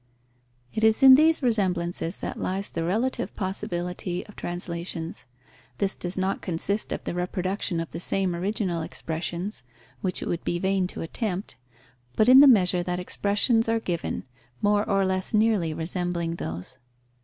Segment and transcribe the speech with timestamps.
[0.73, 5.27] _It is in these resemblances that lies the relative possibility of translations.
[5.77, 9.61] This does not consist of the reproduction of the same original expressions
[10.01, 11.55] (which it would be vain to attempt),
[12.15, 14.23] but in the measure that expressions are given,
[14.59, 16.79] more or less nearly resembling those.